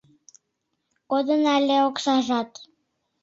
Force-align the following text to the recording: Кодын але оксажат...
Кодын 1.09 1.43
але 1.55 1.77
оксажат... 1.87 2.51